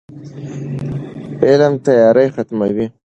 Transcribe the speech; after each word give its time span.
علم 1.45 1.73
تیارې 1.85 2.25
ختموي. 2.35 2.85